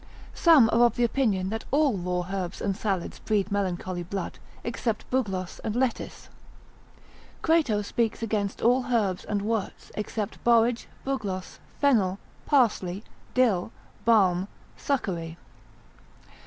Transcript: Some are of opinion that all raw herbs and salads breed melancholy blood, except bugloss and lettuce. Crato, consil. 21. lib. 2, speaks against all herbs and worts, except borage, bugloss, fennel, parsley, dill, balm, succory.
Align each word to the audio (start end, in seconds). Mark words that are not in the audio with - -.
Some 0.33 0.67
are 0.73 0.83
of 0.87 0.97
opinion 0.99 1.49
that 1.51 1.65
all 1.69 1.93
raw 1.95 2.23
herbs 2.33 2.59
and 2.59 2.75
salads 2.75 3.19
breed 3.19 3.51
melancholy 3.51 4.01
blood, 4.01 4.39
except 4.63 5.07
bugloss 5.11 5.59
and 5.59 5.75
lettuce. 5.75 6.27
Crato, 7.43 7.51
consil. 7.51 7.65
21. 7.67 7.77
lib. 7.77 7.83
2, 7.85 7.87
speaks 7.87 8.23
against 8.23 8.61
all 8.63 8.85
herbs 8.87 9.23
and 9.25 9.43
worts, 9.43 9.91
except 9.93 10.43
borage, 10.43 10.87
bugloss, 11.05 11.59
fennel, 11.79 12.17
parsley, 12.47 13.03
dill, 13.35 13.71
balm, 14.03 14.47
succory. 14.75 15.37